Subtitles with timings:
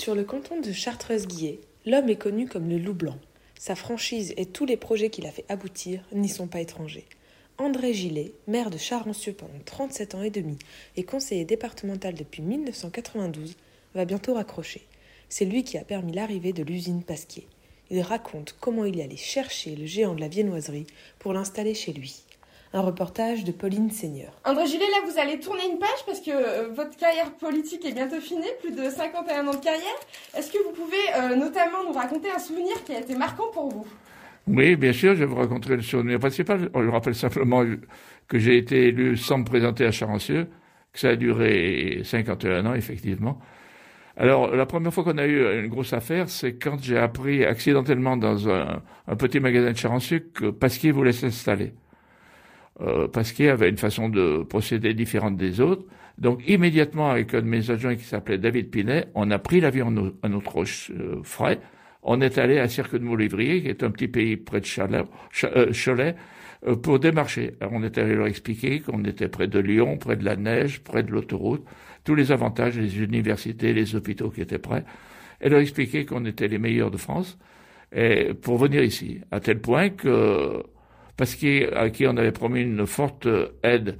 [0.00, 3.18] Sur le canton de Chartreuse-Guillet, l'homme est connu comme le loup blanc.
[3.58, 7.04] Sa franchise et tous les projets qu'il a fait aboutir n'y sont pas étrangers.
[7.58, 10.56] André Gillet, maire de Charancieux pendant 37 ans et demi
[10.96, 13.56] et conseiller départemental depuis 1992,
[13.94, 14.86] va bientôt raccrocher.
[15.28, 17.46] C'est lui qui a permis l'arrivée de l'usine Pasquier.
[17.90, 20.86] Il raconte comment il est allé chercher le géant de la viennoiserie
[21.18, 22.22] pour l'installer chez lui.
[22.72, 24.30] Un reportage de Pauline Seigneur.
[24.44, 27.92] André Gillet, là, vous allez tourner une page parce que euh, votre carrière politique est
[27.92, 29.98] bientôt finie, plus de 51 ans de carrière.
[30.36, 33.70] Est-ce que vous pouvez euh, notamment nous raconter un souvenir qui a été marquant pour
[33.70, 33.86] vous?
[34.46, 36.70] Oui, bien sûr, je vais vous raconter le souvenir principal.
[36.72, 37.64] Je rappelle simplement
[38.28, 40.46] que j'ai été élu sans me présenter à Charancieux,
[40.92, 43.40] que ça a duré 51 ans, effectivement.
[44.16, 48.16] Alors, la première fois qu'on a eu une grosse affaire, c'est quand j'ai appris accidentellement
[48.16, 51.72] dans un, un petit magasin de Charancieux que Pasquier voulait s'installer
[52.82, 55.84] euh, Pasquier avait une façon de procéder différente des autres.
[56.20, 60.12] Donc immédiatement, avec un de mes adjoints qui s'appelait David Pinet, on a pris l'avion
[60.22, 61.60] à notre euh, frais.
[62.02, 65.04] On est allé à Cirque de Moulivrier, qui est un petit pays près de Cholet,
[65.44, 66.14] euh, Cholet
[66.66, 67.54] euh, pour démarcher.
[67.70, 71.02] On est allé leur expliquer qu'on était près de Lyon, près de la neige, près
[71.02, 71.64] de l'autoroute,
[72.04, 74.84] tous les avantages, les universités, les hôpitaux qui étaient prêts,
[75.40, 77.38] et leur expliquer qu'on était les meilleurs de France,
[77.92, 80.62] et pour venir ici, à tel point que
[81.20, 81.36] parce
[81.76, 83.28] à qui on avait promis une forte
[83.62, 83.98] aide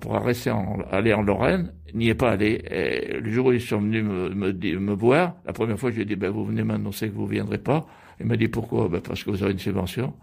[0.00, 0.50] pour rester
[0.90, 2.62] aller en Lorraine, n'y est pas allé.
[2.70, 6.06] Et le jour où ils sont venus me, voir, la première fois, je lui ai
[6.06, 7.86] dit, ben, vous venez m'annoncer que vous viendrez pas.
[8.20, 8.88] Il m'a dit, pourquoi?
[8.88, 10.14] Ben, parce que vous aurez une subvention.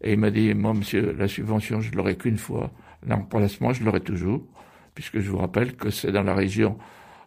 [0.00, 2.70] Et il m'a dit, moi, monsieur, la subvention, je l'aurai qu'une fois.
[3.06, 4.46] L'emplacement, je l'aurai toujours,
[4.94, 6.78] puisque je vous rappelle que c'est dans la région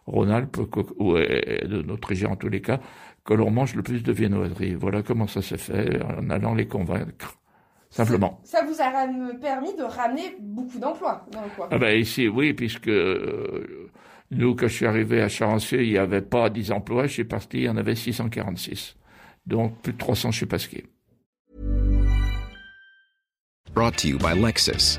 [0.08, 0.56] Rhône-Alpes,
[0.96, 2.80] ou de notre région en tous les cas,
[3.24, 4.74] que l'on mange le plus de viennoiseries.
[4.74, 7.38] Voilà comment ça s'est fait, en allant les convaincre
[7.90, 8.40] simplement.
[8.44, 11.68] Ça, vous a permis de ramener beaucoup d'emplois dans le coin.
[11.70, 13.90] Ah ben ici, oui, puisque euh,
[14.30, 17.06] nous, quand je suis arrivé à Charancieux, il n'y avait pas 10 emplois.
[17.06, 18.96] Je suis parti, il y en avait 646.
[19.46, 20.84] Donc plus de 300 chez Pasquier.
[23.74, 24.98] Brought to you by Lexus.